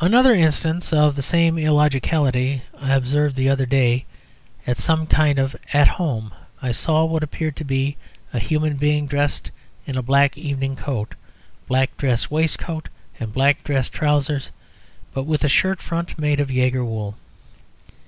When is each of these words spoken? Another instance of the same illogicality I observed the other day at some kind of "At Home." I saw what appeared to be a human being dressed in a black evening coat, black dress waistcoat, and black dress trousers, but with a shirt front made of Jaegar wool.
Another 0.00 0.34
instance 0.34 0.92
of 0.92 1.14
the 1.14 1.22
same 1.22 1.58
illogicality 1.58 2.62
I 2.76 2.92
observed 2.92 3.36
the 3.36 3.48
other 3.48 3.66
day 3.66 4.04
at 4.66 4.80
some 4.80 5.06
kind 5.06 5.38
of 5.38 5.54
"At 5.72 5.86
Home." 5.86 6.32
I 6.60 6.72
saw 6.72 7.04
what 7.04 7.22
appeared 7.22 7.54
to 7.58 7.64
be 7.64 7.96
a 8.32 8.40
human 8.40 8.74
being 8.74 9.06
dressed 9.06 9.52
in 9.86 9.96
a 9.96 10.02
black 10.02 10.36
evening 10.36 10.74
coat, 10.74 11.14
black 11.68 11.96
dress 11.96 12.32
waistcoat, 12.32 12.88
and 13.20 13.32
black 13.32 13.62
dress 13.62 13.88
trousers, 13.88 14.50
but 15.12 15.22
with 15.22 15.44
a 15.44 15.48
shirt 15.48 15.80
front 15.80 16.18
made 16.18 16.40
of 16.40 16.50
Jaegar 16.50 16.84
wool. 16.84 17.14